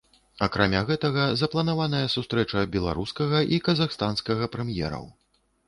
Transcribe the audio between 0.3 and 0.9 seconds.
Акрамя